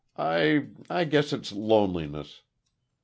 I 0.17 0.69
I 0.89 1.03
guess 1.03 1.31
it's 1.31 1.51
loneliness. 1.51 2.41